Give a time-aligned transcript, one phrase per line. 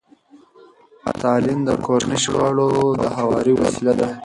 [1.21, 2.69] تعلیم د کورني شخړو
[3.01, 4.07] د هواري وسیله ده.